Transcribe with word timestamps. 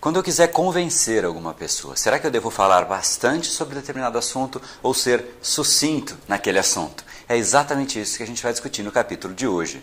Quando 0.00 0.14
eu 0.14 0.22
quiser 0.22 0.52
convencer 0.52 1.24
alguma 1.24 1.52
pessoa, 1.52 1.96
será 1.96 2.20
que 2.20 2.26
eu 2.26 2.30
devo 2.30 2.50
falar 2.50 2.84
bastante 2.84 3.48
sobre 3.48 3.74
determinado 3.74 4.16
assunto 4.16 4.62
ou 4.80 4.94
ser 4.94 5.24
sucinto 5.42 6.16
naquele 6.28 6.60
assunto? 6.60 7.04
É 7.28 7.36
exatamente 7.36 8.00
isso 8.00 8.16
que 8.16 8.22
a 8.22 8.26
gente 8.26 8.40
vai 8.40 8.52
discutir 8.52 8.84
no 8.84 8.92
capítulo 8.92 9.34
de 9.34 9.48
hoje. 9.48 9.82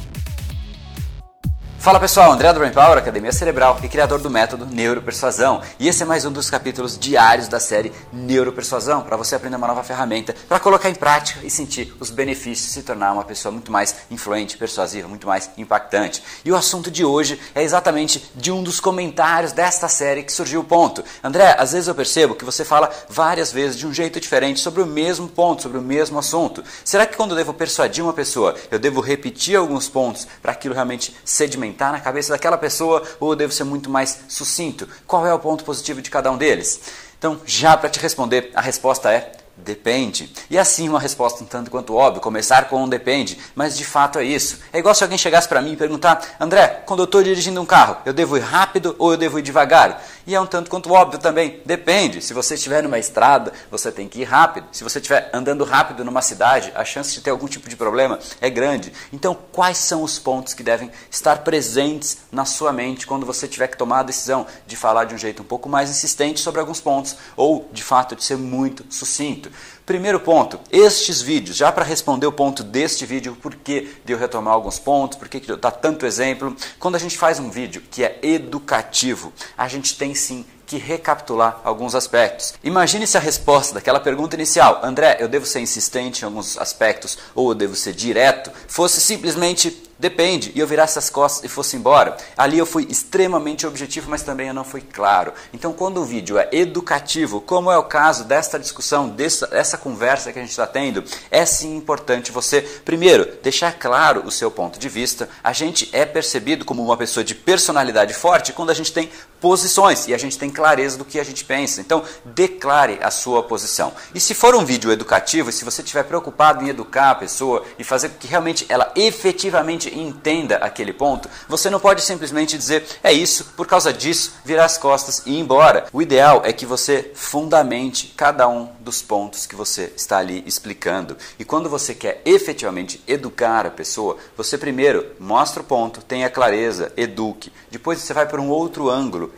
Fala 1.81 1.99
pessoal, 1.99 2.31
André 2.31 2.53
do 2.53 2.59
Brain 2.59 2.71
Power, 2.71 2.95
Academia 2.95 3.31
Cerebral 3.31 3.79
e 3.81 3.89
criador 3.89 4.21
do 4.21 4.29
método 4.29 4.67
Neuropersuasão. 4.67 5.63
E 5.79 5.87
esse 5.87 6.03
é 6.03 6.05
mais 6.05 6.23
um 6.23 6.31
dos 6.31 6.47
capítulos 6.47 6.95
diários 6.95 7.47
da 7.47 7.59
série 7.59 7.91
Neuropersuasão, 8.13 9.01
para 9.01 9.17
você 9.17 9.33
aprender 9.33 9.55
uma 9.55 9.65
nova 9.65 9.81
ferramenta 9.83 10.35
para 10.47 10.59
colocar 10.59 10.91
em 10.91 10.93
prática 10.93 11.39
e 11.43 11.49
sentir 11.49 11.91
os 11.99 12.11
benefícios 12.11 12.67
de 12.67 12.73
se 12.73 12.83
tornar 12.83 13.11
uma 13.13 13.23
pessoa 13.23 13.51
muito 13.51 13.71
mais 13.71 13.95
influente, 14.11 14.59
persuasiva, 14.59 15.07
muito 15.07 15.25
mais 15.25 15.49
impactante. 15.57 16.21
E 16.45 16.51
o 16.51 16.55
assunto 16.55 16.91
de 16.91 17.03
hoje 17.03 17.41
é 17.55 17.63
exatamente 17.63 18.29
de 18.35 18.51
um 18.51 18.61
dos 18.61 18.79
comentários 18.79 19.51
desta 19.51 19.87
série 19.87 20.21
que 20.21 20.31
surgiu 20.31 20.61
o 20.61 20.63
ponto. 20.63 21.03
André, 21.23 21.55
às 21.57 21.71
vezes 21.71 21.87
eu 21.87 21.95
percebo 21.95 22.35
que 22.35 22.45
você 22.45 22.63
fala 22.63 22.91
várias 23.09 23.51
vezes 23.51 23.75
de 23.75 23.87
um 23.87 23.93
jeito 23.93 24.19
diferente 24.19 24.59
sobre 24.59 24.83
o 24.83 24.85
mesmo 24.85 25.27
ponto, 25.27 25.63
sobre 25.63 25.79
o 25.79 25.81
mesmo 25.81 26.19
assunto. 26.19 26.63
Será 26.85 27.07
que 27.07 27.17
quando 27.17 27.31
eu 27.31 27.37
devo 27.37 27.55
persuadir 27.55 28.03
uma 28.03 28.13
pessoa, 28.13 28.53
eu 28.69 28.77
devo 28.77 29.01
repetir 29.01 29.55
alguns 29.55 29.89
pontos 29.89 30.27
para 30.43 30.51
aquilo 30.51 30.75
realmente 30.75 31.15
sedimentar 31.25 31.70
na 31.91 31.99
cabeça 31.99 32.33
daquela 32.33 32.57
pessoa 32.57 33.03
ou 33.19 33.31
eu 33.31 33.35
devo 33.35 33.53
ser 33.53 33.63
muito 33.63 33.89
mais 33.89 34.19
sucinto? 34.27 34.87
Qual 35.05 35.25
é 35.25 35.33
o 35.33 35.39
ponto 35.39 35.63
positivo 35.63 36.01
de 36.01 36.09
cada 36.09 36.31
um 36.31 36.37
deles? 36.37 36.81
Então, 37.17 37.39
já 37.45 37.77
para 37.77 37.89
te 37.89 37.99
responder, 37.99 38.51
a 38.55 38.61
resposta 38.61 39.11
é 39.11 39.31
Depende. 39.57 40.31
E 40.49 40.57
assim 40.57 40.89
uma 40.89 40.99
resposta 40.99 41.43
um 41.43 41.47
tanto 41.47 41.69
quanto 41.69 41.93
óbvia, 41.93 42.21
começar 42.21 42.67
com 42.67 42.83
um 42.83 42.89
depende, 42.89 43.37
mas 43.53 43.77
de 43.77 43.85
fato 43.85 44.17
é 44.17 44.23
isso. 44.23 44.59
É 44.73 44.79
igual 44.79 44.95
se 44.95 45.03
alguém 45.03 45.17
chegasse 45.17 45.47
para 45.47 45.61
mim 45.61 45.73
e 45.73 45.77
perguntar: 45.77 46.21
André, 46.39 46.83
quando 46.85 47.01
eu 47.01 47.05
estou 47.05 47.21
dirigindo 47.21 47.61
um 47.61 47.65
carro, 47.65 47.97
eu 48.05 48.13
devo 48.13 48.37
ir 48.37 48.41
rápido 48.41 48.95
ou 48.97 49.11
eu 49.11 49.17
devo 49.17 49.37
ir 49.37 49.41
devagar? 49.41 50.01
E 50.25 50.35
é 50.35 50.39
um 50.39 50.45
tanto 50.45 50.69
quanto 50.69 50.91
óbvio 50.91 51.19
também. 51.19 51.61
Depende. 51.65 52.21
Se 52.21 52.33
você 52.33 52.55
estiver 52.55 52.81
numa 52.83 52.99
estrada, 52.99 53.51
você 53.69 53.91
tem 53.91 54.07
que 54.07 54.21
ir 54.21 54.23
rápido. 54.23 54.67
Se 54.71 54.83
você 54.83 54.99
estiver 54.99 55.29
andando 55.33 55.63
rápido 55.63 56.05
numa 56.05 56.21
cidade, 56.21 56.71
a 56.75 56.85
chance 56.85 57.13
de 57.13 57.21
ter 57.21 57.31
algum 57.31 57.47
tipo 57.47 57.67
de 57.67 57.75
problema 57.75 58.19
é 58.39 58.49
grande. 58.49 58.93
Então, 59.11 59.37
quais 59.51 59.77
são 59.77 60.03
os 60.03 60.19
pontos 60.19 60.53
que 60.53 60.63
devem 60.63 60.91
estar 61.09 61.39
presentes 61.39 62.19
na 62.31 62.45
sua 62.45 62.71
mente 62.71 63.07
quando 63.07 63.25
você 63.25 63.47
tiver 63.47 63.67
que 63.67 63.77
tomar 63.77 63.99
a 63.99 64.03
decisão 64.03 64.45
de 64.65 64.75
falar 64.75 65.05
de 65.05 65.15
um 65.15 65.17
jeito 65.17 65.41
um 65.41 65.45
pouco 65.45 65.67
mais 65.67 65.89
insistente 65.89 66.39
sobre 66.39 66.59
alguns 66.59 66.79
pontos 66.79 67.15
ou, 67.35 67.67
de 67.71 67.83
fato, 67.83 68.15
de 68.15 68.23
ser 68.23 68.37
muito 68.37 68.85
sucinto? 68.89 69.40
Primeiro 69.85 70.19
ponto, 70.19 70.59
estes 70.71 71.21
vídeos, 71.21 71.57
já 71.57 71.71
para 71.71 71.83
responder 71.85 72.27
o 72.27 72.31
ponto 72.31 72.63
deste 72.63 73.05
vídeo, 73.05 73.37
por 73.41 73.55
que 73.55 73.95
de 74.05 74.13
eu 74.13 74.17
retomar 74.17 74.53
alguns 74.53 74.77
pontos, 74.77 75.17
por 75.17 75.27
que 75.27 75.39
dá 75.55 75.71
tanto 75.71 76.05
exemplo, 76.05 76.55
quando 76.77 76.95
a 76.95 76.99
gente 76.99 77.17
faz 77.17 77.39
um 77.39 77.49
vídeo 77.49 77.81
que 77.89 78.03
é 78.03 78.19
educativo, 78.21 79.33
a 79.57 79.67
gente 79.67 79.97
tem 79.97 80.13
sim 80.13 80.45
que 80.65 80.77
recapitular 80.77 81.59
alguns 81.65 81.95
aspectos. 81.95 82.53
Imagine 82.63 83.05
se 83.05 83.17
a 83.17 83.19
resposta 83.19 83.73
daquela 83.73 83.99
pergunta 83.99 84.37
inicial, 84.37 84.79
André, 84.81 85.17
eu 85.19 85.27
devo 85.27 85.45
ser 85.45 85.59
insistente 85.59 86.21
em 86.21 86.25
alguns 86.25 86.57
aspectos 86.57 87.17
ou 87.35 87.49
eu 87.49 87.55
devo 87.55 87.75
ser 87.75 87.91
direto, 87.91 88.49
fosse 88.69 89.01
simplesmente 89.01 89.90
Depende. 90.01 90.51
E 90.55 90.59
eu 90.59 90.65
virasse 90.65 90.97
as 90.97 91.11
costas 91.11 91.43
e 91.43 91.47
fosse 91.47 91.77
embora. 91.77 92.17
Ali 92.35 92.57
eu 92.57 92.65
fui 92.65 92.87
extremamente 92.89 93.67
objetivo, 93.67 94.09
mas 94.09 94.23
também 94.23 94.47
eu 94.47 94.53
não 94.53 94.63
fui 94.63 94.81
claro. 94.81 95.31
Então, 95.53 95.71
quando 95.71 96.01
o 96.01 96.03
vídeo 96.03 96.39
é 96.39 96.49
educativo, 96.51 97.39
como 97.39 97.71
é 97.71 97.77
o 97.77 97.83
caso 97.83 98.23
desta 98.23 98.57
discussão, 98.57 99.07
dessa, 99.07 99.45
dessa 99.45 99.77
conversa 99.77 100.33
que 100.33 100.39
a 100.39 100.41
gente 100.41 100.49
está 100.49 100.65
tendo, 100.65 101.03
é 101.29 101.45
sim 101.45 101.77
importante 101.77 102.31
você, 102.31 102.61
primeiro, 102.83 103.31
deixar 103.43 103.73
claro 103.73 104.23
o 104.25 104.31
seu 104.31 104.49
ponto 104.49 104.79
de 104.79 104.89
vista. 104.89 105.29
A 105.43 105.53
gente 105.53 105.87
é 105.93 106.03
percebido 106.03 106.65
como 106.65 106.83
uma 106.83 106.97
pessoa 106.97 107.23
de 107.23 107.35
personalidade 107.35 108.15
forte 108.15 108.53
quando 108.53 108.71
a 108.71 108.73
gente 108.73 108.91
tem 108.91 109.07
posições 109.41 110.07
e 110.07 110.13
a 110.13 110.17
gente 110.17 110.37
tem 110.37 110.49
clareza 110.49 110.97
do 110.97 111.03
que 111.03 111.19
a 111.19 111.23
gente 111.23 111.43
pensa. 111.43 111.81
Então, 111.81 112.03
declare 112.23 112.99
a 113.01 113.09
sua 113.09 113.41
posição. 113.43 113.91
E 114.13 114.19
se 114.19 114.33
for 114.33 114.55
um 114.55 114.63
vídeo 114.63 114.91
educativo, 114.91 115.51
se 115.51 115.65
você 115.65 115.81
estiver 115.81 116.03
preocupado 116.03 116.63
em 116.63 116.69
educar 116.69 117.09
a 117.09 117.15
pessoa 117.15 117.65
e 117.77 117.83
fazer 117.83 118.09
com 118.09 118.19
que 118.19 118.27
realmente 118.27 118.65
ela 118.69 118.91
efetivamente 118.95 119.93
entenda 119.97 120.57
aquele 120.57 120.93
ponto, 120.93 121.27
você 121.49 121.69
não 121.69 121.79
pode 121.79 122.01
simplesmente 122.01 122.57
dizer 122.57 122.85
é 123.03 123.11
isso, 123.11 123.45
por 123.57 123.65
causa 123.65 123.91
disso, 123.91 124.33
virar 124.45 124.65
as 124.65 124.77
costas 124.77 125.23
e 125.25 125.31
ir 125.31 125.39
embora. 125.39 125.87
O 125.91 126.01
ideal 126.01 126.43
é 126.45 126.53
que 126.53 126.65
você 126.65 127.11
fundamente 127.15 128.13
cada 128.15 128.47
um 128.47 128.69
dos 128.79 129.01
pontos 129.01 129.47
que 129.47 129.55
você 129.55 129.91
está 129.95 130.19
ali 130.19 130.43
explicando. 130.45 131.17
E 131.39 131.43
quando 131.43 131.69
você 131.69 131.95
quer 131.95 132.21
efetivamente 132.25 133.01
educar 133.07 133.65
a 133.65 133.71
pessoa, 133.71 134.17
você 134.37 134.57
primeiro 134.57 135.07
mostra 135.19 135.61
o 135.61 135.65
ponto, 135.65 136.01
tenha 136.01 136.29
clareza, 136.29 136.93
eduque. 136.95 137.51
Depois 137.71 137.99
você 137.99 138.13
vai 138.13 138.27
para 138.27 138.39
um 138.39 138.49
outro 138.49 138.89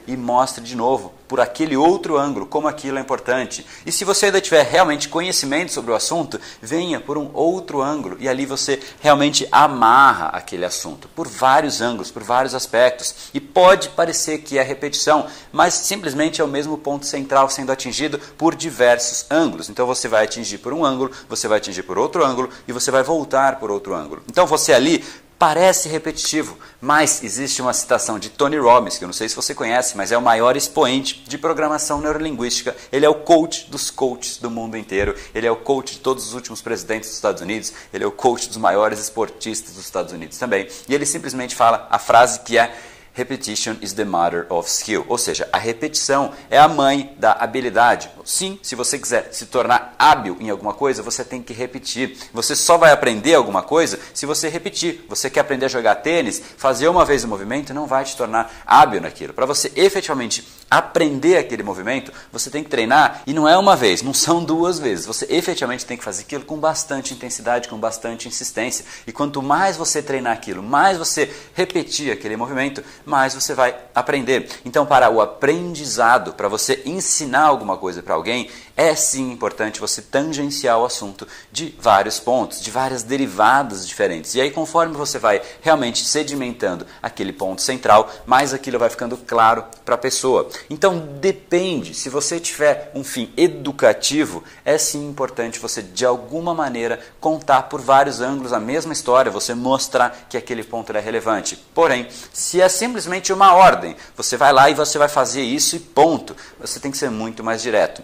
e 0.07 0.15
mostre 0.17 0.63
de 0.63 0.75
novo 0.75 1.13
por 1.27 1.39
aquele 1.39 1.75
outro 1.75 2.15
ângulo, 2.15 2.45
como 2.45 2.67
aquilo 2.67 2.99
é 2.99 3.01
importante. 3.01 3.65
E 3.85 3.91
se 3.91 4.05
você 4.05 4.27
ainda 4.27 4.39
tiver 4.39 4.63
realmente 4.63 5.09
conhecimento 5.09 5.71
sobre 5.71 5.91
o 5.91 5.95
assunto, 5.95 6.39
venha 6.61 6.99
por 6.99 7.17
um 7.17 7.31
outro 7.33 7.81
ângulo 7.81 8.17
e 8.19 8.29
ali 8.29 8.45
você 8.45 8.79
realmente 8.99 9.47
amarra 9.51 10.27
aquele 10.27 10.63
assunto 10.63 11.07
por 11.15 11.27
vários 11.27 11.81
ângulos, 11.81 12.11
por 12.11 12.21
vários 12.21 12.53
aspectos. 12.53 13.31
E 13.33 13.39
pode 13.39 13.89
parecer 13.89 14.43
que 14.43 14.59
é 14.59 14.61
repetição, 14.61 15.25
mas 15.51 15.73
simplesmente 15.73 16.39
é 16.39 16.43
o 16.43 16.47
mesmo 16.47 16.77
ponto 16.77 17.07
central 17.07 17.49
sendo 17.49 17.71
atingido 17.71 18.19
por 18.37 18.53
diversos 18.53 19.25
ângulos. 19.31 19.69
Então 19.69 19.87
você 19.87 20.07
vai 20.07 20.25
atingir 20.25 20.59
por 20.59 20.71
um 20.71 20.85
ângulo, 20.85 21.09
você 21.27 21.47
vai 21.47 21.57
atingir 21.57 21.81
por 21.81 21.97
outro 21.97 22.23
ângulo 22.23 22.49
e 22.67 22.71
você 22.71 22.91
vai 22.91 23.01
voltar 23.01 23.59
por 23.59 23.71
outro 23.71 23.95
ângulo. 23.95 24.21
Então 24.29 24.45
você 24.45 24.71
ali 24.71 25.03
Parece 25.43 25.89
repetitivo, 25.89 26.57
mas 26.79 27.21
existe 27.21 27.61
uma 27.61 27.73
citação 27.73 28.17
de 28.17 28.29
Tony 28.29 28.55
Robbins, 28.55 28.97
que 28.97 29.03
eu 29.03 29.07
não 29.07 29.13
sei 29.13 29.27
se 29.27 29.35
você 29.35 29.53
conhece, 29.53 29.97
mas 29.97 30.09
é 30.09 30.17
o 30.17 30.21
maior 30.21 30.55
expoente 30.55 31.21
de 31.27 31.37
programação 31.37 31.99
neurolinguística. 31.99 32.73
Ele 32.89 33.05
é 33.05 33.09
o 33.09 33.15
coach 33.15 33.69
dos 33.69 33.91
coaches 33.91 34.37
do 34.37 34.49
mundo 34.49 34.77
inteiro. 34.77 35.13
Ele 35.35 35.45
é 35.45 35.51
o 35.51 35.57
coach 35.57 35.95
de 35.95 35.99
todos 35.99 36.25
os 36.25 36.33
últimos 36.33 36.61
presidentes 36.61 37.09
dos 37.09 37.17
Estados 37.17 37.41
Unidos. 37.41 37.73
Ele 37.93 38.05
é 38.05 38.07
o 38.07 38.11
coach 38.11 38.47
dos 38.47 38.55
maiores 38.55 39.01
esportistas 39.01 39.73
dos 39.73 39.83
Estados 39.83 40.13
Unidos 40.13 40.37
também. 40.37 40.65
E 40.87 40.95
ele 40.95 41.05
simplesmente 41.05 41.53
fala 41.55 41.89
a 41.91 41.99
frase 41.99 42.39
que 42.39 42.57
é 42.57 42.73
Repetition 43.15 43.75
is 43.79 43.93
the 43.93 44.05
mother 44.05 44.47
of 44.49 44.67
skill. 44.67 45.05
Ou 45.07 45.19
seja, 45.19 45.47
a 45.51 45.57
repetição 45.59 46.33
é 46.49 46.57
a 46.57 46.67
mãe 46.67 47.15
da 47.19 47.33
habilidade. 47.33 48.09
Sim, 48.25 48.57
se 48.63 48.75
você 48.75 48.97
quiser 48.97 49.29
se 49.31 49.45
tornar 49.45 49.93
hábil 49.99 50.35
em 50.39 50.49
alguma 50.49 50.73
coisa, 50.73 51.03
você 51.03 51.23
tem 51.23 51.41
que 51.41 51.53
repetir. 51.53 52.17
Você 52.33 52.55
só 52.55 52.75
vai 52.75 52.91
aprender 52.91 53.35
alguma 53.35 53.61
coisa 53.61 53.99
se 54.15 54.25
você 54.25 54.49
repetir. 54.49 55.05
Você 55.07 55.29
quer 55.29 55.41
aprender 55.41 55.65
a 55.65 55.69
jogar 55.69 55.95
tênis, 55.95 56.41
fazer 56.57 56.87
uma 56.87 57.05
vez 57.05 57.23
o 57.23 57.27
movimento 57.27 57.73
não 57.73 57.85
vai 57.85 58.03
te 58.03 58.17
tornar 58.17 58.51
hábil 58.65 58.99
naquilo. 58.99 59.33
Para 59.33 59.45
você 59.45 59.71
efetivamente 59.75 60.47
aprender 60.69 61.37
aquele 61.37 61.61
movimento, 61.61 62.11
você 62.31 62.49
tem 62.49 62.63
que 62.63 62.69
treinar 62.69 63.21
e 63.27 63.33
não 63.33 63.47
é 63.47 63.55
uma 63.55 63.75
vez, 63.75 64.01
não 64.01 64.13
são 64.13 64.43
duas 64.43 64.79
vezes. 64.79 65.05
Você 65.05 65.27
efetivamente 65.29 65.85
tem 65.85 65.95
que 65.97 66.03
fazer 66.03 66.23
aquilo 66.23 66.45
com 66.45 66.57
bastante 66.57 67.13
intensidade, 67.13 67.67
com 67.69 67.77
bastante 67.77 68.27
insistência. 68.27 68.83
E 69.05 69.11
quanto 69.11 69.39
mais 69.43 69.77
você 69.77 70.01
treinar 70.01 70.33
aquilo, 70.33 70.63
mais 70.63 70.97
você 70.97 71.31
repetir 71.53 72.11
aquele 72.11 72.35
movimento, 72.35 72.83
mais 73.05 73.33
você 73.33 73.53
vai 73.53 73.75
aprender. 73.93 74.49
Então, 74.65 74.85
para 74.85 75.09
o 75.09 75.21
aprendizado, 75.21 76.33
para 76.33 76.47
você 76.47 76.81
ensinar 76.85 77.43
alguma 77.43 77.77
coisa 77.77 78.01
para 78.01 78.15
alguém, 78.15 78.49
é 78.75 78.95
sim 78.95 79.31
importante 79.31 79.79
você 79.79 80.01
tangenciar 80.01 80.79
o 80.79 80.85
assunto 80.85 81.27
de 81.51 81.75
vários 81.79 82.19
pontos, 82.19 82.61
de 82.61 82.71
várias 82.71 83.03
derivadas 83.03 83.87
diferentes. 83.87 84.33
E 84.35 84.41
aí, 84.41 84.49
conforme 84.49 84.95
você 84.95 85.19
vai 85.19 85.41
realmente 85.61 86.03
sedimentando 86.03 86.85
aquele 87.01 87.31
ponto 87.31 87.61
central, 87.61 88.09
mais 88.25 88.53
aquilo 88.53 88.79
vai 88.79 88.89
ficando 88.89 89.15
claro 89.15 89.63
para 89.85 89.95
a 89.95 89.97
pessoa. 89.97 90.49
Então, 90.69 90.99
depende. 91.19 91.93
Se 91.93 92.09
você 92.09 92.39
tiver 92.39 92.91
um 92.95 93.03
fim 93.03 93.31
educativo, 93.37 94.43
é 94.65 94.77
sim 94.77 95.07
importante 95.07 95.59
você, 95.59 95.81
de 95.81 96.05
alguma 96.05 96.53
maneira, 96.53 96.99
contar 97.19 97.63
por 97.63 97.79
vários 97.79 98.21
ângulos 98.21 98.53
a 98.53 98.59
mesma 98.59 98.93
história, 98.93 99.31
você 99.31 99.53
mostrar 99.53 100.25
que 100.27 100.37
aquele 100.37 100.63
ponto 100.63 100.91
é 100.95 100.99
relevante. 100.99 101.55
Porém, 101.73 102.07
se 102.31 102.59
é 102.59 102.67
simplesmente 102.67 103.31
uma 103.31 103.53
ordem, 103.53 103.95
você 104.15 104.35
vai 104.35 104.51
lá 104.51 104.69
e 104.69 104.73
você 104.73 104.97
vai 104.97 105.07
fazer 105.07 105.41
isso 105.41 105.75
e 105.75 105.79
ponto. 105.79 106.35
Você 106.59 106.79
tem 106.79 106.91
que 106.91 106.97
ser 106.97 107.09
muito 107.09 107.43
mais 107.43 107.61
direto. 107.61 108.03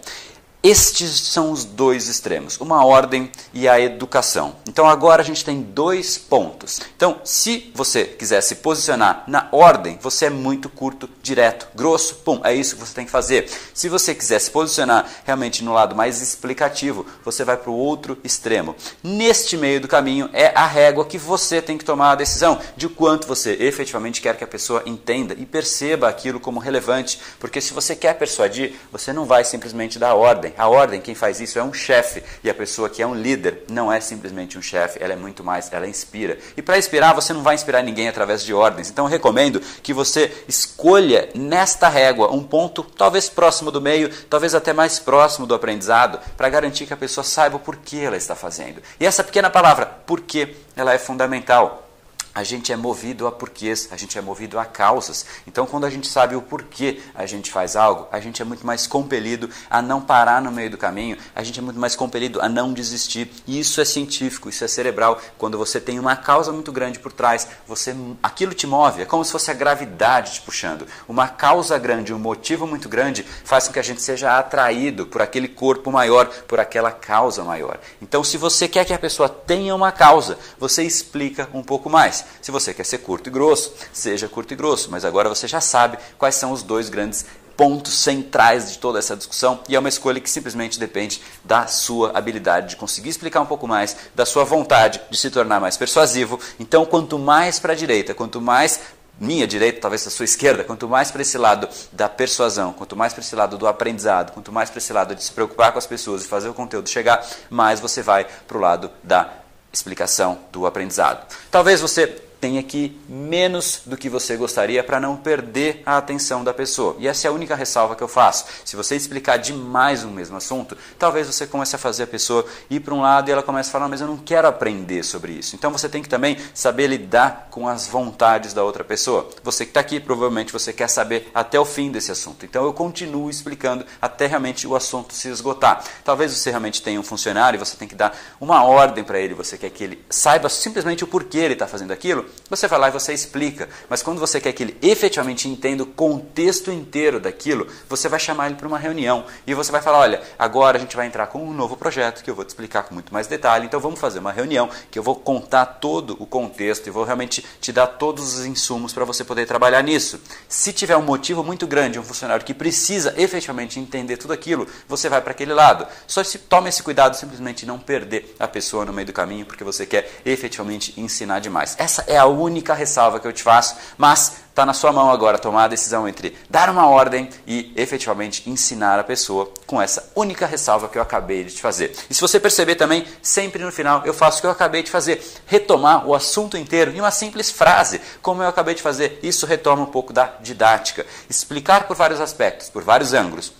Estes 0.62 1.18
são 1.18 1.52
os 1.52 1.64
dois 1.64 2.06
extremos, 2.06 2.60
uma 2.60 2.84
ordem 2.84 3.32
e 3.54 3.66
a 3.66 3.80
educação. 3.80 4.56
Então 4.68 4.86
agora 4.86 5.22
a 5.22 5.24
gente 5.24 5.42
tem 5.42 5.62
dois 5.62 6.18
pontos. 6.18 6.80
Então, 6.94 7.18
se 7.24 7.72
você 7.74 8.04
quiser 8.04 8.42
se 8.42 8.56
posicionar 8.56 9.24
na 9.26 9.48
ordem, 9.52 9.98
você 10.02 10.26
é 10.26 10.30
muito 10.30 10.68
curto, 10.68 11.08
direto, 11.22 11.66
grosso, 11.74 12.16
pum, 12.16 12.42
é 12.44 12.52
isso 12.54 12.74
que 12.74 12.80
você 12.86 12.92
tem 12.92 13.06
que 13.06 13.10
fazer. 13.10 13.50
Se 13.72 13.88
você 13.88 14.14
quiser 14.14 14.38
se 14.38 14.50
posicionar 14.50 15.08
realmente 15.24 15.64
no 15.64 15.72
lado 15.72 15.96
mais 15.96 16.20
explicativo, 16.20 17.06
você 17.24 17.42
vai 17.42 17.56
para 17.56 17.70
o 17.70 17.74
outro 17.74 18.18
extremo. 18.22 18.76
Neste 19.02 19.56
meio 19.56 19.80
do 19.80 19.88
caminho 19.88 20.28
é 20.30 20.52
a 20.54 20.66
régua 20.66 21.06
que 21.06 21.16
você 21.16 21.62
tem 21.62 21.78
que 21.78 21.86
tomar 21.86 22.12
a 22.12 22.16
decisão 22.16 22.58
de 22.76 22.86
quanto 22.86 23.26
você 23.26 23.56
efetivamente 23.60 24.20
quer 24.20 24.36
que 24.36 24.44
a 24.44 24.46
pessoa 24.46 24.82
entenda 24.84 25.34
e 25.38 25.46
perceba 25.46 26.06
aquilo 26.06 26.38
como 26.38 26.60
relevante, 26.60 27.18
porque 27.38 27.62
se 27.62 27.72
você 27.72 27.96
quer 27.96 28.12
persuadir, 28.18 28.74
você 28.92 29.10
não 29.10 29.24
vai 29.24 29.42
simplesmente 29.42 29.98
dar 29.98 30.14
ordem 30.14 30.49
ordem. 30.50 30.54
A 30.56 30.68
ordem, 30.68 31.00
quem 31.00 31.14
faz 31.14 31.40
isso 31.40 31.58
é 31.58 31.62
um 31.62 31.72
chefe. 31.72 32.22
E 32.42 32.50
a 32.50 32.54
pessoa 32.54 32.88
que 32.88 33.02
é 33.02 33.06
um 33.06 33.14
líder 33.14 33.64
não 33.68 33.92
é 33.92 34.00
simplesmente 34.00 34.58
um 34.58 34.62
chefe, 34.62 35.02
ela 35.02 35.12
é 35.12 35.16
muito 35.16 35.44
mais, 35.44 35.72
ela 35.72 35.86
inspira. 35.86 36.38
E 36.56 36.62
para 36.62 36.78
inspirar, 36.78 37.12
você 37.12 37.32
não 37.32 37.42
vai 37.42 37.54
inspirar 37.54 37.82
ninguém 37.82 38.08
através 38.08 38.42
de 38.42 38.52
ordens. 38.52 38.90
Então 38.90 39.04
eu 39.04 39.10
recomendo 39.10 39.60
que 39.82 39.92
você 39.92 40.32
escolha 40.48 41.28
nesta 41.34 41.88
régua 41.88 42.32
um 42.32 42.42
ponto 42.42 42.82
talvez 42.82 43.28
próximo 43.28 43.70
do 43.70 43.80
meio, 43.80 44.10
talvez 44.28 44.54
até 44.54 44.72
mais 44.72 44.98
próximo 44.98 45.46
do 45.46 45.54
aprendizado, 45.54 46.18
para 46.36 46.48
garantir 46.48 46.86
que 46.86 46.94
a 46.94 46.96
pessoa 46.96 47.24
saiba 47.24 47.56
o 47.56 47.60
porquê 47.60 47.98
ela 47.98 48.16
está 48.16 48.34
fazendo. 48.34 48.82
E 48.98 49.06
essa 49.06 49.24
pequena 49.24 49.50
palavra, 49.50 49.86
porquê, 50.06 50.54
ela 50.76 50.94
é 50.94 50.98
fundamental 50.98 51.89
a 52.34 52.44
gente 52.44 52.72
é 52.72 52.76
movido 52.76 53.26
a 53.26 53.32
porquês, 53.32 53.88
a 53.90 53.96
gente 53.96 54.16
é 54.16 54.20
movido 54.20 54.58
a 54.58 54.64
causas. 54.64 55.26
Então, 55.46 55.66
quando 55.66 55.84
a 55.84 55.90
gente 55.90 56.06
sabe 56.06 56.36
o 56.36 56.42
porquê 56.42 57.00
a 57.14 57.26
gente 57.26 57.50
faz 57.50 57.74
algo, 57.76 58.06
a 58.12 58.20
gente 58.20 58.40
é 58.40 58.44
muito 58.44 58.64
mais 58.64 58.86
compelido 58.86 59.50
a 59.68 59.82
não 59.82 60.00
parar 60.00 60.40
no 60.40 60.52
meio 60.52 60.70
do 60.70 60.78
caminho, 60.78 61.16
a 61.34 61.42
gente 61.42 61.58
é 61.58 61.62
muito 61.62 61.78
mais 61.78 61.96
compelido 61.96 62.40
a 62.40 62.48
não 62.48 62.72
desistir. 62.72 63.30
E 63.46 63.58
isso 63.58 63.80
é 63.80 63.84
científico, 63.84 64.48
isso 64.48 64.64
é 64.64 64.68
cerebral. 64.68 65.20
Quando 65.36 65.58
você 65.58 65.80
tem 65.80 65.98
uma 65.98 66.16
causa 66.16 66.52
muito 66.52 66.70
grande 66.70 66.98
por 66.98 67.12
trás, 67.12 67.48
você 67.66 67.94
aquilo 68.22 68.54
te 68.54 68.66
move, 68.66 69.02
é 69.02 69.04
como 69.04 69.24
se 69.24 69.32
fosse 69.32 69.50
a 69.50 69.54
gravidade 69.54 70.34
te 70.34 70.40
puxando. 70.42 70.86
Uma 71.08 71.28
causa 71.28 71.76
grande, 71.78 72.14
um 72.14 72.18
motivo 72.18 72.66
muito 72.66 72.88
grande 72.88 73.24
faz 73.44 73.66
com 73.66 73.72
que 73.72 73.78
a 73.78 73.84
gente 73.84 74.02
seja 74.02 74.38
atraído 74.38 75.06
por 75.06 75.20
aquele 75.20 75.48
corpo 75.48 75.90
maior, 75.90 76.26
por 76.46 76.60
aquela 76.60 76.92
causa 76.92 77.42
maior. 77.42 77.78
Então, 78.00 78.22
se 78.22 78.36
você 78.36 78.68
quer 78.68 78.84
que 78.84 78.92
a 78.92 78.98
pessoa 78.98 79.28
tenha 79.28 79.74
uma 79.74 79.90
causa, 79.90 80.38
você 80.58 80.82
explica 80.84 81.48
um 81.52 81.62
pouco 81.62 81.90
mais. 81.90 82.19
Se 82.40 82.50
você 82.50 82.72
quer 82.72 82.84
ser 82.84 82.98
curto 82.98 83.28
e 83.28 83.32
grosso, 83.32 83.74
seja 83.92 84.28
curto 84.28 84.52
e 84.52 84.56
grosso, 84.56 84.90
mas 84.90 85.04
agora 85.04 85.28
você 85.28 85.46
já 85.48 85.60
sabe 85.60 85.98
quais 86.18 86.34
são 86.34 86.52
os 86.52 86.62
dois 86.62 86.88
grandes 86.88 87.24
pontos 87.60 87.92
centrais 87.92 88.72
de 88.72 88.78
toda 88.78 88.98
essa 88.98 89.14
discussão 89.14 89.60
e 89.68 89.76
é 89.76 89.78
uma 89.78 89.88
escolha 89.90 90.18
que 90.18 90.30
simplesmente 90.30 90.80
depende 90.80 91.20
da 91.44 91.66
sua 91.66 92.10
habilidade 92.16 92.70
de 92.70 92.76
conseguir 92.76 93.10
explicar 93.10 93.42
um 93.42 93.46
pouco 93.46 93.68
mais, 93.68 93.94
da 94.14 94.24
sua 94.24 94.44
vontade 94.44 94.98
de 95.10 95.18
se 95.18 95.30
tornar 95.30 95.60
mais 95.60 95.76
persuasivo. 95.76 96.40
Então, 96.58 96.86
quanto 96.86 97.18
mais 97.18 97.58
para 97.58 97.74
a 97.74 97.76
direita, 97.76 98.14
quanto 98.14 98.40
mais 98.40 98.80
minha 99.20 99.46
direita, 99.46 99.78
talvez 99.78 100.06
a 100.06 100.10
sua 100.10 100.24
esquerda, 100.24 100.64
quanto 100.64 100.88
mais 100.88 101.10
para 101.10 101.20
esse 101.20 101.36
lado 101.36 101.68
da 101.92 102.08
persuasão, 102.08 102.72
quanto 102.72 102.96
mais 102.96 103.12
para 103.12 103.20
esse 103.20 103.36
lado 103.36 103.58
do 103.58 103.66
aprendizado, 103.66 104.32
quanto 104.32 104.50
mais 104.50 104.70
para 104.70 104.78
esse 104.78 104.92
lado 104.94 105.14
de 105.14 105.22
se 105.22 105.30
preocupar 105.30 105.70
com 105.72 105.78
as 105.78 105.86
pessoas 105.86 106.24
e 106.24 106.28
fazer 106.28 106.48
o 106.48 106.54
conteúdo 106.54 106.88
chegar, 106.88 107.22
mais 107.50 107.78
você 107.78 108.02
vai 108.02 108.24
para 108.24 108.56
o 108.56 108.60
lado 108.60 108.90
da 109.02 109.30
explicação 109.72 110.38
do 110.52 110.66
aprendizado. 110.66 111.26
Talvez 111.50 111.80
você 111.80 112.22
tem 112.40 112.58
aqui 112.58 112.98
menos 113.08 113.82
do 113.84 113.96
que 113.96 114.08
você 114.08 114.36
gostaria 114.36 114.82
para 114.82 114.98
não 114.98 115.16
perder 115.16 115.82
a 115.84 115.98
atenção 115.98 116.42
da 116.42 116.54
pessoa. 116.54 116.96
E 116.98 117.06
essa 117.06 117.26
é 117.26 117.30
a 117.30 117.32
única 117.32 117.54
ressalva 117.54 117.94
que 117.94 118.02
eu 118.02 118.08
faço. 118.08 118.46
Se 118.64 118.76
você 118.76 118.96
explicar 118.96 119.36
demais 119.36 120.02
um 120.04 120.10
mesmo 120.10 120.36
assunto, 120.36 120.76
talvez 120.98 121.26
você 121.26 121.46
comece 121.46 121.76
a 121.76 121.78
fazer 121.78 122.04
a 122.04 122.06
pessoa 122.06 122.46
ir 122.70 122.80
para 122.80 122.94
um 122.94 123.02
lado 123.02 123.28
e 123.28 123.32
ela 123.32 123.42
comece 123.42 123.68
a 123.68 123.72
falar, 123.72 123.88
mas 123.88 124.00
eu 124.00 124.06
não 124.06 124.16
quero 124.16 124.48
aprender 124.48 125.02
sobre 125.02 125.32
isso. 125.32 125.54
Então 125.54 125.70
você 125.70 125.88
tem 125.88 126.02
que 126.02 126.08
também 126.08 126.38
saber 126.54 126.86
lidar 126.86 127.48
com 127.50 127.68
as 127.68 127.86
vontades 127.86 128.54
da 128.54 128.64
outra 128.64 128.82
pessoa. 128.82 129.28
Você 129.42 129.64
que 129.64 129.70
está 129.70 129.80
aqui, 129.80 130.00
provavelmente 130.00 130.52
você 130.52 130.72
quer 130.72 130.88
saber 130.88 131.30
até 131.34 131.60
o 131.60 131.64
fim 131.64 131.90
desse 131.90 132.10
assunto. 132.10 132.46
Então 132.46 132.64
eu 132.64 132.72
continuo 132.72 133.28
explicando 133.28 133.84
até 134.00 134.26
realmente 134.26 134.66
o 134.66 134.74
assunto 134.74 135.12
se 135.12 135.28
esgotar. 135.28 135.84
Talvez 136.02 136.32
você 136.32 136.48
realmente 136.48 136.80
tenha 136.80 136.98
um 136.98 137.02
funcionário 137.02 137.58
e 137.58 137.58
você 137.58 137.76
tem 137.76 137.86
que 137.86 137.94
dar 137.94 138.16
uma 138.40 138.64
ordem 138.64 139.04
para 139.04 139.20
ele, 139.20 139.34
você 139.34 139.58
quer 139.58 139.70
que 139.70 139.84
ele 139.84 140.04
saiba 140.08 140.48
simplesmente 140.48 141.04
o 141.04 141.06
porquê 141.06 141.38
ele 141.38 141.52
está 141.52 141.66
fazendo 141.66 141.92
aquilo 141.92 142.29
você 142.48 142.66
vai 142.66 142.78
lá 142.78 142.88
e 142.88 142.92
você 142.92 143.12
explica. 143.12 143.68
Mas 143.88 144.02
quando 144.02 144.18
você 144.18 144.40
quer 144.40 144.52
que 144.52 144.62
ele 144.62 144.76
efetivamente 144.82 145.48
entenda 145.48 145.82
o 145.82 145.86
contexto 145.86 146.70
inteiro 146.70 147.20
daquilo, 147.20 147.66
você 147.88 148.08
vai 148.08 148.18
chamar 148.18 148.46
ele 148.46 148.56
para 148.56 148.68
uma 148.68 148.78
reunião 148.78 149.24
e 149.46 149.54
você 149.54 149.70
vai 149.70 149.82
falar: 149.82 149.98
olha, 149.98 150.22
agora 150.38 150.78
a 150.78 150.80
gente 150.80 150.96
vai 150.96 151.06
entrar 151.06 151.26
com 151.26 151.42
um 151.42 151.52
novo 151.52 151.76
projeto 151.76 152.22
que 152.22 152.30
eu 152.30 152.34
vou 152.34 152.44
te 152.44 152.48
explicar 152.48 152.84
com 152.84 152.94
muito 152.94 153.12
mais 153.12 153.26
detalhe. 153.26 153.66
Então 153.66 153.80
vamos 153.80 154.00
fazer 154.00 154.18
uma 154.18 154.32
reunião 154.32 154.68
que 154.90 154.98
eu 154.98 155.02
vou 155.02 155.16
contar 155.16 155.66
todo 155.66 156.16
o 156.18 156.26
contexto 156.26 156.86
e 156.86 156.90
vou 156.90 157.04
realmente 157.04 157.44
te 157.60 157.72
dar 157.72 157.86
todos 157.86 158.38
os 158.38 158.46
insumos 158.46 158.92
para 158.92 159.04
você 159.04 159.24
poder 159.24 159.46
trabalhar 159.46 159.82
nisso. 159.82 160.20
Se 160.48 160.72
tiver 160.72 160.96
um 160.96 161.02
motivo 161.02 161.42
muito 161.42 161.66
grande, 161.66 161.98
um 161.98 162.02
funcionário 162.02 162.44
que 162.44 162.54
precisa 162.54 163.14
efetivamente 163.16 163.78
entender 163.78 164.16
tudo 164.16 164.32
aquilo, 164.32 164.66
você 164.88 165.08
vai 165.08 165.20
para 165.20 165.32
aquele 165.32 165.54
lado. 165.54 165.86
Só 166.06 166.22
se 166.22 166.38
tome 166.38 166.68
esse 166.68 166.82
cuidado 166.82 167.16
simplesmente 167.16 167.66
não 167.66 167.78
perder 167.78 168.34
a 168.38 168.48
pessoa 168.48 168.84
no 168.84 168.92
meio 168.92 169.06
do 169.06 169.12
caminho, 169.12 169.46
porque 169.46 169.64
você 169.64 169.86
quer 169.86 170.10
efetivamente 170.24 170.98
ensinar 170.98 171.40
demais. 171.40 171.74
Essa 171.78 172.04
é 172.06 172.16
a 172.16 172.19
única 172.26 172.74
ressalva 172.74 173.20
que 173.20 173.26
eu 173.26 173.32
te 173.32 173.42
faço, 173.42 173.76
mas 173.96 174.40
está 174.50 174.66
na 174.66 174.72
sua 174.72 174.92
mão 174.92 175.10
agora 175.10 175.38
tomar 175.38 175.64
a 175.64 175.68
decisão 175.68 176.06
entre 176.06 176.36
dar 176.48 176.68
uma 176.68 176.86
ordem 176.86 177.30
e 177.46 177.72
efetivamente 177.76 178.48
ensinar 178.48 178.98
a 178.98 179.04
pessoa 179.04 179.50
com 179.66 179.80
essa 179.80 180.12
única 180.14 180.44
ressalva 180.44 180.88
que 180.88 180.98
eu 180.98 181.02
acabei 181.02 181.44
de 181.44 181.54
te 181.54 181.62
fazer. 181.62 181.96
E 182.10 182.14
se 182.14 182.20
você 182.20 182.38
perceber 182.38 182.74
também, 182.74 183.06
sempre 183.22 183.64
no 183.64 183.72
final 183.72 184.02
eu 184.04 184.12
faço 184.12 184.38
o 184.38 184.40
que 184.40 184.46
eu 184.46 184.50
acabei 184.50 184.82
de 184.82 184.90
fazer, 184.90 185.24
retomar 185.46 186.06
o 186.06 186.14
assunto 186.14 186.56
inteiro 186.56 186.90
em 186.90 187.00
uma 187.00 187.10
simples 187.10 187.50
frase, 187.50 188.00
como 188.20 188.42
eu 188.42 188.48
acabei 188.48 188.74
de 188.74 188.82
fazer. 188.82 189.18
Isso 189.22 189.46
retoma 189.46 189.82
um 189.82 189.86
pouco 189.86 190.12
da 190.12 190.34
didática, 190.40 191.06
explicar 191.28 191.86
por 191.86 191.96
vários 191.96 192.20
aspectos, 192.20 192.68
por 192.68 192.82
vários 192.82 193.14
ângulos 193.14 193.59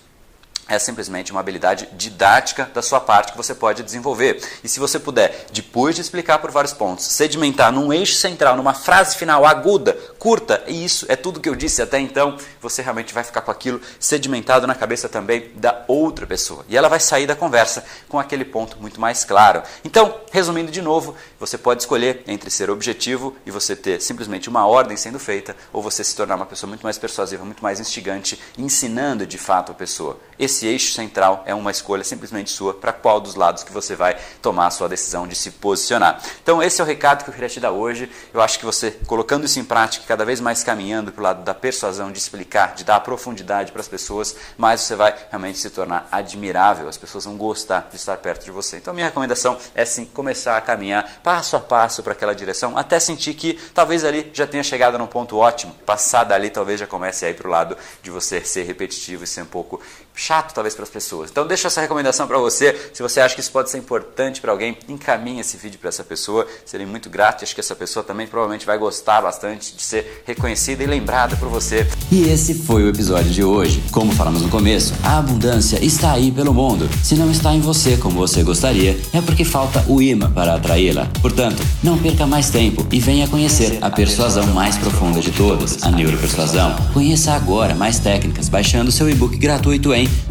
é 0.75 0.79
simplesmente 0.79 1.31
uma 1.31 1.41
habilidade 1.41 1.89
didática 1.93 2.69
da 2.73 2.81
sua 2.81 2.99
parte 3.01 3.33
que 3.33 3.37
você 3.37 3.53
pode 3.53 3.83
desenvolver. 3.83 4.41
E 4.63 4.69
se 4.69 4.79
você 4.79 4.97
puder, 4.97 5.47
depois 5.51 5.95
de 5.95 6.01
explicar 6.01 6.39
por 6.39 6.49
vários 6.49 6.73
pontos, 6.73 7.05
sedimentar 7.05 7.71
num 7.73 7.91
eixo 7.91 8.15
central, 8.15 8.55
numa 8.55 8.73
frase 8.73 9.17
final 9.17 9.45
aguda, 9.45 9.93
curta, 10.17 10.63
e 10.67 10.85
isso 10.85 11.05
é 11.09 11.15
tudo 11.17 11.41
que 11.41 11.49
eu 11.49 11.55
disse 11.55 11.81
até 11.81 11.99
então, 11.99 12.37
você 12.61 12.81
realmente 12.81 13.13
vai 13.13 13.23
ficar 13.23 13.41
com 13.41 13.51
aquilo 13.51 13.81
sedimentado 13.99 14.65
na 14.65 14.73
cabeça 14.73 15.09
também 15.09 15.51
da 15.55 15.83
outra 15.87 16.25
pessoa. 16.25 16.65
E 16.69 16.77
ela 16.77 16.87
vai 16.87 16.99
sair 16.99 17.27
da 17.27 17.35
conversa 17.35 17.83
com 18.07 18.17
aquele 18.17 18.45
ponto 18.45 18.77
muito 18.79 18.99
mais 19.01 19.25
claro. 19.25 19.63
Então, 19.83 20.21
resumindo 20.31 20.71
de 20.71 20.81
novo, 20.81 21.15
você 21.41 21.57
pode 21.57 21.81
escolher 21.81 22.23
entre 22.27 22.51
ser 22.51 22.69
objetivo 22.69 23.35
e 23.43 23.49
você 23.49 23.75
ter 23.75 23.99
simplesmente 23.99 24.47
uma 24.47 24.67
ordem 24.67 24.95
sendo 24.95 25.17
feita, 25.17 25.55
ou 25.73 25.81
você 25.81 26.03
se 26.03 26.15
tornar 26.15 26.35
uma 26.35 26.45
pessoa 26.45 26.67
muito 26.67 26.83
mais 26.83 26.99
persuasiva, 26.99 27.43
muito 27.43 27.63
mais 27.63 27.79
instigante, 27.79 28.39
ensinando 28.55 29.25
de 29.25 29.39
fato 29.39 29.71
a 29.71 29.75
pessoa. 29.75 30.19
Esse 30.37 30.67
eixo 30.67 30.93
central 30.93 31.43
é 31.47 31.55
uma 31.55 31.71
escolha 31.71 32.03
simplesmente 32.03 32.51
sua 32.51 32.75
para 32.75 32.93
qual 32.93 33.19
dos 33.19 33.33
lados 33.33 33.63
que 33.63 33.71
você 33.71 33.95
vai 33.95 34.19
tomar 34.39 34.67
a 34.67 34.71
sua 34.71 34.87
decisão 34.87 35.27
de 35.27 35.35
se 35.35 35.49
posicionar. 35.49 36.21
Então 36.43 36.61
esse 36.61 36.79
é 36.79 36.83
o 36.83 36.87
recado 36.87 37.23
que 37.23 37.31
eu 37.31 37.33
queria 37.33 37.49
te 37.49 37.59
dar 37.59 37.71
hoje. 37.71 38.11
Eu 38.31 38.39
acho 38.39 38.59
que 38.59 38.65
você 38.65 38.91
colocando 39.07 39.45
isso 39.45 39.59
em 39.59 39.63
prática, 39.63 40.05
cada 40.07 40.23
vez 40.23 40.39
mais 40.39 40.63
caminhando 40.63 41.11
para 41.11 41.19
o 41.19 41.23
lado 41.23 41.43
da 41.43 41.55
persuasão, 41.55 42.11
de 42.11 42.19
explicar, 42.19 42.75
de 42.75 42.83
dar 42.83 42.99
profundidade 42.99 43.71
para 43.71 43.81
as 43.81 43.87
pessoas, 43.87 44.35
mais 44.57 44.81
você 44.81 44.95
vai 44.95 45.15
realmente 45.29 45.57
se 45.57 45.71
tornar 45.71 46.07
admirável. 46.11 46.87
As 46.87 46.97
pessoas 46.97 47.25
vão 47.25 47.35
gostar 47.35 47.87
de 47.89 47.95
estar 47.95 48.17
perto 48.17 48.45
de 48.45 48.51
você. 48.51 48.77
Então 48.77 48.93
minha 48.93 49.07
recomendação 49.07 49.57
é 49.73 49.85
sim 49.85 50.05
começar 50.05 50.55
a 50.55 50.61
caminhar 50.61 51.19
passo 51.31 51.55
a 51.55 51.61
passo 51.61 52.03
para 52.03 52.11
aquela 52.11 52.35
direção, 52.35 52.77
até 52.77 52.99
sentir 52.99 53.33
que 53.35 53.53
talvez 53.73 54.03
ali 54.03 54.29
já 54.33 54.45
tenha 54.45 54.61
chegado 54.61 54.97
num 54.97 55.07
ponto 55.07 55.37
ótimo. 55.37 55.73
Passar 55.85 56.25
dali 56.25 56.49
talvez 56.49 56.77
já 56.77 56.85
comece 56.85 57.25
a 57.25 57.29
ir 57.29 57.35
para 57.35 57.47
o 57.47 57.49
lado 57.49 57.77
de 58.03 58.11
você 58.11 58.43
ser 58.43 58.63
repetitivo 58.63 59.23
e 59.23 59.27
ser 59.27 59.43
um 59.43 59.45
pouco 59.45 59.79
chato 60.15 60.53
talvez 60.53 60.73
para 60.73 60.83
as 60.83 60.89
pessoas. 60.89 61.29
Então 61.29 61.45
deixa 61.45 61.67
essa 61.67 61.81
recomendação 61.81 62.27
para 62.27 62.37
você. 62.37 62.75
Se 62.93 63.01
você 63.01 63.19
acha 63.19 63.35
que 63.35 63.41
isso 63.41 63.51
pode 63.51 63.69
ser 63.69 63.77
importante 63.77 64.41
para 64.41 64.51
alguém, 64.51 64.77
encaminhe 64.87 65.41
esse 65.41 65.57
vídeo 65.57 65.79
para 65.79 65.89
essa 65.89 66.03
pessoa. 66.03 66.47
Serei 66.65 66.85
muito 66.85 67.09
grato 67.09 67.43
acho 67.43 67.53
que 67.53 67.61
essa 67.61 67.75
pessoa 67.75 68.03
também 68.03 68.27
provavelmente 68.27 68.65
vai 68.65 68.77
gostar 68.77 69.21
bastante 69.21 69.75
de 69.75 69.81
ser 69.81 70.23
reconhecida 70.25 70.83
e 70.83 70.87
lembrada 70.87 71.35
por 71.35 71.49
você. 71.49 71.87
E 72.11 72.29
esse 72.29 72.53
foi 72.53 72.83
o 72.83 72.89
episódio 72.89 73.31
de 73.31 73.43
hoje. 73.43 73.83
Como 73.91 74.11
falamos 74.13 74.41
no 74.41 74.49
começo, 74.49 74.93
a 75.03 75.17
abundância 75.17 75.83
está 75.83 76.13
aí 76.13 76.31
pelo 76.31 76.53
mundo. 76.53 76.89
Se 77.03 77.15
não 77.15 77.31
está 77.31 77.53
em 77.53 77.61
você 77.61 77.97
como 77.97 78.17
você 78.17 78.43
gostaria, 78.43 78.99
é 79.13 79.21
porque 79.21 79.43
falta 79.43 79.83
o 79.87 80.01
imã 80.01 80.31
para 80.31 80.55
atraí-la. 80.55 81.07
Portanto, 81.21 81.63
não 81.83 81.97
perca 81.97 82.25
mais 82.25 82.49
tempo 82.49 82.85
e 82.91 82.99
venha 82.99 83.27
conhecer 83.27 83.77
a 83.81 83.89
persuasão 83.89 84.47
mais 84.47 84.77
profunda 84.77 85.19
de 85.19 85.31
todas, 85.31 85.83
a 85.83 85.91
neuropersuasão. 85.91 86.75
Conheça 86.93 87.33
agora 87.33 87.75
mais 87.75 87.99
técnicas 87.99 88.49
baixando 88.49 88.91
seu 88.91 89.09
e-book 89.09 89.37
gratuito 89.37 89.93
em 89.93 90.00
May 90.01 90.30